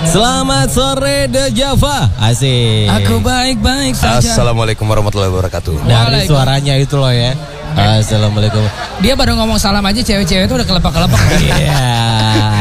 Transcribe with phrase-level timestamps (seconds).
[0.00, 2.08] Selamat sore The Java.
[2.16, 2.88] Asik.
[2.90, 4.16] Aku baik-baik saja.
[4.18, 5.76] Assalamualaikum warahmatullahi wabarakatuh.
[5.84, 7.36] Dari suaranya itu loh ya.
[7.70, 8.64] Assalamualaikum.
[8.98, 11.20] Dia baru ngomong salam aja cewek-cewek itu udah kelepak-kelepak.
[11.38, 11.84] Iya.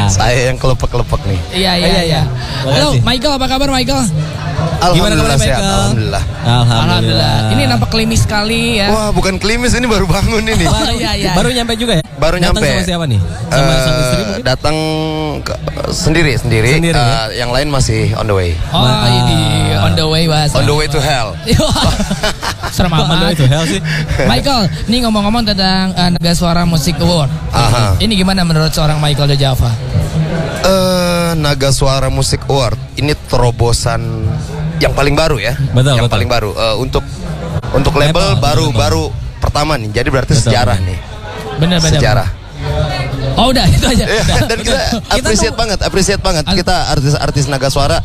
[0.13, 1.39] Saya yang kelepek-kelepek nih.
[1.55, 2.02] Iya iya Iya, iya.
[2.04, 2.21] iya.
[2.67, 2.99] Halo.
[2.99, 4.03] Michael apa kabar Michael?
[4.03, 5.60] Gimana Alhamdulillah kabarnya, sehat.
[5.60, 5.71] Michael?
[5.79, 6.24] Alhamdulillah.
[6.46, 7.35] Alhamdulillah.
[7.49, 8.87] Ini nampak klimis sekali ya.
[8.92, 10.65] Wah, bukan klimis ini baru bangun ini.
[10.67, 11.31] Oh iya iya.
[11.33, 12.03] Baru nyampe juga ya?
[12.19, 12.67] Baru Datang nyampe.
[12.69, 13.19] sama siapa nih?
[13.47, 14.44] Sama sang istri mungkin?
[14.44, 14.76] datang
[15.40, 15.60] ke-
[15.90, 16.77] sendiri sendiri.
[16.77, 17.02] Sendiri, Eh,
[17.34, 17.45] ya?
[17.45, 18.52] Yang lain masih on the way.
[18.70, 19.39] Oh ini
[19.75, 20.55] on the way bahasa.
[20.55, 21.34] On the way to hell.
[22.75, 23.34] Serem Kok Anda amat.
[23.34, 23.81] itu hell sih?
[24.23, 27.34] Michael, ini ngomong-ngomong tentang uh, Naga Suara Musik Award.
[27.49, 27.98] Aha.
[27.98, 29.73] Ini gimana menurut seorang Michael De Java?
[30.62, 34.29] Eh, Naga Suara Musik Award ini terobosan
[34.77, 35.57] yang paling baru ya.
[35.73, 36.13] Betul, yang betul.
[36.13, 36.49] paling baru.
[36.53, 37.03] Eh, untuk
[37.70, 38.77] untuk Label, label baru label.
[38.77, 39.03] baru
[39.40, 39.90] pertama nih.
[39.91, 40.99] Jadi berarti Betul, sejarah nih.
[41.57, 41.98] Bener-bener.
[41.98, 42.27] Sejarah.
[43.39, 44.03] Oh udah itu aja.
[44.03, 44.39] Iya, Udah.
[44.45, 46.43] dan kita Kita appreciate tuh- banget, appreciate banget.
[46.45, 47.98] Kita artis-artis Naga Suara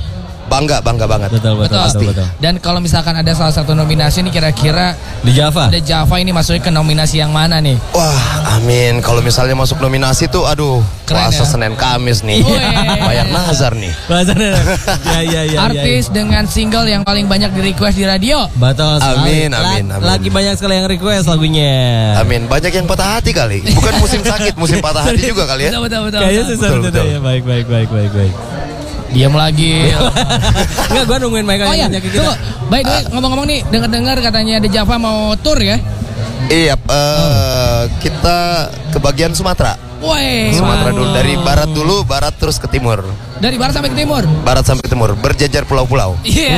[0.47, 1.29] bangga, bangga banget.
[1.33, 1.91] Betul, betul, Betul.
[1.91, 2.27] betul, betul.
[2.39, 5.68] Dan kalau misalkan ada salah satu nominasi ini kira-kira Di Java.
[5.68, 7.77] ada Java ini masuknya ke nominasi yang mana nih?
[7.91, 8.18] Wah,
[8.57, 9.01] amin.
[9.01, 11.46] Kalau misalnya masuk nominasi tuh, aduh, Keren puasa ya?
[11.46, 12.41] Senin Kamis nih,
[13.01, 13.93] bayar nazar nih.
[14.07, 14.52] Bahasanya.
[15.05, 15.59] Ya, ya, ya.
[15.65, 18.49] Artis dengan single yang paling banyak di request di radio.
[18.55, 19.45] Betul sekali.
[19.45, 20.05] Amin, amin, amin.
[20.05, 21.74] Lagi banyak sekali yang request lagunya.
[22.16, 22.49] Amin.
[22.49, 23.61] Banyak yang patah hati kali.
[23.68, 25.77] Bukan musim sakit, musim patah hati juga kali ya.
[25.77, 26.21] Betul betul betul.
[26.21, 27.05] Kayaknya Betul, betul, betul.
[27.05, 27.18] ya.
[27.21, 28.35] Baik, baik, baik, baik, baik.
[29.15, 29.95] Diam lagi.
[30.90, 32.18] Enggak, gua nungguin Michael Oh iya, kita.
[32.18, 32.34] tunggu.
[32.66, 35.79] By the way, ngomong-ngomong nih, dengar-dengar katanya The Java mau tour ya?
[36.51, 39.79] Iya, eh, kita ke bagian Sumatera.
[40.02, 40.52] Woi.
[40.52, 43.01] Sumatera dulu dari barat dulu, barat terus ke timur.
[43.35, 44.23] Dari barat sampai ke timur.
[44.46, 46.15] Barat sampai timur, berjajar pulau-pulau.
[46.23, 46.54] Iya.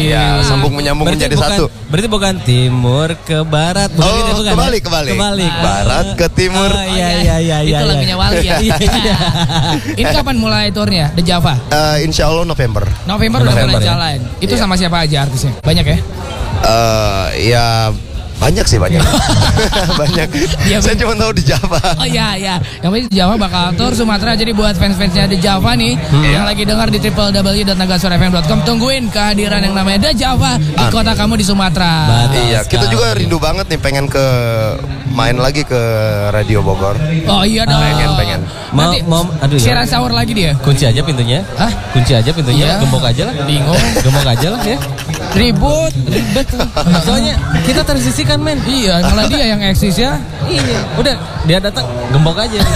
[0.00, 1.64] Iya, sambung menyambung Berarti menjadi bukan, satu.
[1.88, 3.90] Berarti bukan timur ke barat.
[3.92, 4.86] Bukan Oh, gitu, bukan, kebalik, ya?
[4.88, 5.12] kebalik.
[5.12, 5.52] Kebalik.
[5.60, 6.70] Barat ke timur.
[6.72, 7.78] Oh, iya, iya, iya, iya.
[7.78, 7.90] Itu iya.
[7.90, 8.56] lagunya Wali ya.
[8.66, 9.16] Iya, iya.
[9.94, 11.54] Ini kapan mulai tournya The Java?
[11.68, 12.84] Eh, insya Allah November.
[13.04, 13.88] November udah November mulai ya?
[13.92, 14.18] jalan.
[14.40, 14.60] Itu Iya.
[14.64, 15.52] sama siapa aja artisnya?
[15.60, 15.98] Banyak ya?
[16.64, 17.66] Eh, ya
[18.36, 19.00] banyak sih banyak.
[20.00, 20.28] banyak.
[20.62, 21.80] Iya, Saya cuma tahu di Java.
[21.96, 22.54] Oh iya iya.
[22.78, 25.96] Yang pasti The Java bakal tour Sumatera jadi buat fans-fansnya The Java nih
[26.26, 30.92] yang lagi dengar di www.nagasurafm.com tungguin kehadiran yang namanya The Java di Amin.
[30.92, 31.92] kota kamu di Sumatera.
[32.30, 34.24] Iya, kita juga rindu banget nih pengen ke
[35.08, 35.80] main lagi ke
[36.28, 36.94] Radio Bogor.
[37.26, 37.80] Oh iya dong.
[37.80, 38.40] Pengen, pengen.
[38.70, 39.62] Mau- Nanti mau- aduh, ya.
[39.62, 40.52] siaran sahur lagi dia.
[40.60, 41.40] Kunci aja pintunya.
[41.56, 41.72] Hah?
[41.90, 42.68] Kunci aja pintunya.
[42.68, 42.84] Iya.
[42.84, 43.34] Gembok aja lah.
[43.48, 43.80] Bingung.
[44.04, 44.76] Gembok aja lah ya.
[45.32, 46.46] Ribut, ribet.
[47.00, 47.34] Soalnya
[47.64, 47.80] kita
[48.26, 48.58] tersisihkan men.
[48.66, 50.18] iya, malah dia yang eksis ya.
[50.46, 50.80] Iya.
[50.98, 51.14] Udah
[51.46, 52.58] dia datang gembok aja.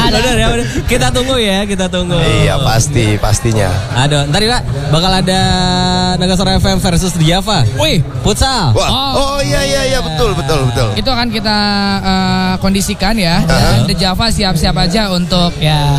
[0.00, 0.16] Ada.
[0.20, 0.66] Udah, ya, udah.
[0.84, 2.16] Kita tunggu ya, kita tunggu.
[2.16, 3.68] Iya, pasti, pastinya.
[3.96, 4.60] Aduh, ntar ya
[4.90, 5.40] bakal ada
[6.16, 7.62] Nagasora FM versus di Java.
[7.78, 8.72] Wih, Futsal.
[8.76, 9.12] Wah, Oh.
[9.16, 10.88] oh, iya iya iya betul betul betul.
[10.98, 11.58] itu akan kita
[12.02, 15.94] eh, kondisikan ya dan The Java siap-siap aja untuk ya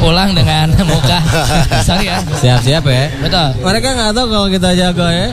[0.00, 1.18] pulang dengan muka.
[1.84, 2.18] Sorry ya.
[2.40, 3.04] Siap-siap ya.
[3.20, 3.48] Betul.
[3.60, 5.26] Mereka nggak tahu kalau kita jago ya.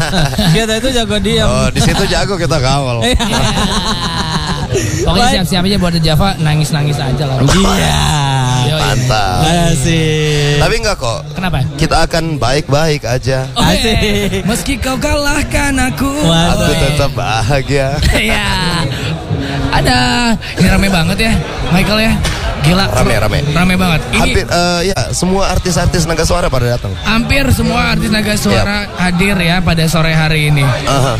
[0.58, 1.46] kita itu jago diam.
[1.46, 3.06] Oh, di situ jago kita kawal.
[3.06, 3.24] Iya.
[5.00, 5.34] Pokoknya Baik.
[5.40, 7.40] siap-siap aja buat Java nangis-nangis aja lah.
[7.40, 8.00] Iya.
[8.76, 9.40] Mantap.
[9.72, 10.60] Asik.
[10.60, 11.20] Tapi enggak kok.
[11.32, 11.64] Kenapa?
[11.80, 13.48] Kita akan baik-baik aja.
[13.56, 14.44] Oh, Asik.
[14.44, 16.10] Meski kau kalahkan aku.
[16.20, 17.96] Wah, Aku tetap bahagia.
[18.12, 18.48] Iya.
[19.72, 19.98] Ada.
[20.60, 21.32] Ini rame banget ya,
[21.70, 22.12] Michael ya.
[22.68, 22.84] Gila.
[22.92, 23.38] Rame, rame.
[23.48, 24.00] Rame banget.
[24.12, 26.92] Ini Hampir eh, ya semua artis-artis Naga Suara pada datang.
[27.00, 30.60] hampir semua artis Naga Suara hadir ya pada sore hari ini.
[30.84, 31.16] Aha.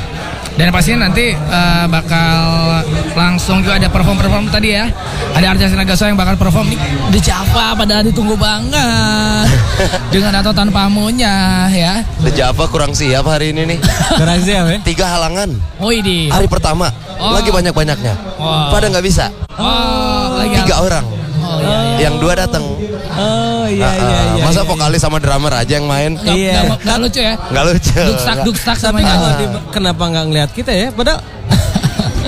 [0.58, 2.42] Dan pastinya nanti eh, bakal
[3.14, 4.92] langsung juga ada perform-perform tadi ya.
[5.32, 6.78] Ada artis Naga Suara yang bakal perform nih
[7.08, 9.48] di Java padahal ditunggu banget.
[10.12, 12.04] Dengan atau tanpa amunya ya.
[12.20, 13.78] The Java kurang siap hari ini nih.
[14.20, 14.78] Kurang siap ya.
[14.84, 15.48] Tiga halangan.
[15.80, 16.28] Oh ini.
[16.28, 17.34] Hari pertama Oh.
[17.34, 18.14] lagi banyak-banyaknya.
[18.38, 18.70] Wow.
[18.70, 19.26] Pada nggak bisa.
[19.58, 21.02] Oh, lagi Tiga orang.
[21.58, 21.98] Oh iya iya.
[22.00, 22.64] Yang dua datang.
[22.64, 24.24] Oh iya Ah, iya ah.
[24.32, 24.42] iya.
[24.42, 24.68] Masa iya.
[24.68, 26.12] vokalis sama drummer aja yang main?
[26.14, 26.52] Nggak, Iya.
[26.62, 27.34] nggak- nggak lucu ya.
[27.48, 28.00] Nggak lucu.
[28.04, 29.12] Duksak duksak Tapi semuanya.
[29.12, 30.86] kalau di, kenapa nggak ngeliat kita ya?
[30.90, 31.20] Padahal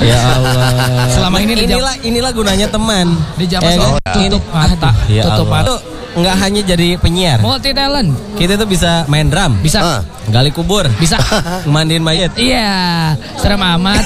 [0.01, 0.73] Ya Allah.
[1.11, 3.07] Selama ini inilah inilah gunanya teman.
[3.37, 4.15] Di Ya selalu kan?
[4.17, 5.61] tutup mata, Ya tutup Allah.
[5.61, 5.75] mata.
[6.11, 7.39] Nggak hanya jadi penyiar.
[7.39, 8.11] Multi talent.
[8.35, 9.79] Kita tuh bisa main drum, Bisa.
[9.79, 10.01] Ah.
[10.31, 11.19] gali kubur, Bisa.
[11.71, 14.03] mandiin mayat, Iya, serem amat.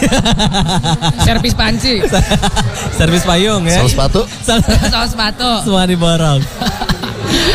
[1.26, 2.04] Servis panci.
[2.98, 3.80] servis payung ya.
[3.80, 4.20] Sol sepatu?
[4.44, 5.50] Soal sepatu.
[5.64, 6.40] Semua diborong.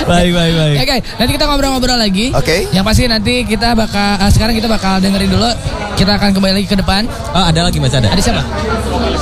[0.10, 0.78] baik baik baik.
[0.82, 2.34] Oke, nanti kita ngobrol-ngobrol lagi.
[2.34, 2.66] Oke.
[2.74, 5.50] Yang pasti nanti kita bakal ah, sekarang kita bakal dengerin dulu.
[5.94, 7.06] Kita akan kembali lagi ke depan.
[7.38, 8.10] Oh ada lagi mas ada.
[8.10, 8.42] Ada siapa?
[8.42, 9.22] Oh vokalis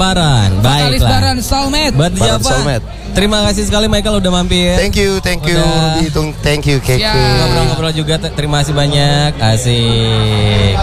[0.00, 0.48] Lebaran.
[0.60, 1.10] Vokalis Baiklah.
[1.10, 1.94] Baran Soulmate.
[1.94, 2.48] Buat Baran siapa?
[2.48, 2.84] Soulmate.
[3.10, 4.78] Terima kasih sekali Michael udah mampir.
[4.78, 5.58] Thank you, thank you.
[5.58, 5.98] Udah.
[5.98, 7.02] Dihitung thank you, Keku.
[7.02, 7.14] Siap.
[7.42, 8.14] Ngobrol-ngobrol juga.
[8.22, 9.30] Terima kasih banyak.
[9.42, 10.74] Asik.